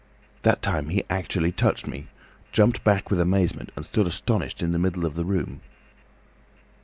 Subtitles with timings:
[0.41, 2.07] That time he actually touched me,
[2.51, 5.61] jumped back with amazement and stood astonished in the middle of the room.